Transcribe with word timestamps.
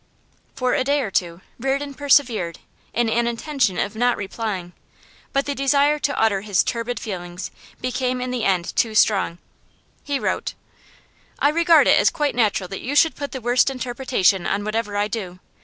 For 0.55 0.73
a 0.73 0.83
day 0.83 1.01
or 1.01 1.11
two 1.11 1.41
Reardon 1.59 1.93
persevered 1.93 2.57
in 2.91 3.07
an 3.07 3.27
intention 3.27 3.77
of 3.77 3.95
not 3.95 4.17
replying, 4.17 4.73
but 5.31 5.45
the 5.45 5.53
desire 5.53 5.99
to 5.99 6.19
utter 6.19 6.41
his 6.41 6.63
turbid 6.63 6.99
feelings 6.99 7.51
became 7.81 8.19
in 8.19 8.31
the 8.31 8.43
end 8.43 8.75
too 8.75 8.95
strong. 8.95 9.37
He 10.03 10.17
wrote: 10.17 10.55
'I 11.37 11.49
regard 11.49 11.85
it 11.87 11.99
as 11.99 12.09
quite 12.09 12.33
natural 12.33 12.67
that 12.69 12.81
you 12.81 12.95
should 12.95 13.15
put 13.15 13.31
the 13.31 13.41
worst 13.41 13.69
interpretation 13.69 14.47
on 14.47 14.63
whatever 14.63 14.97
I 14.97 15.07
do. 15.07 15.37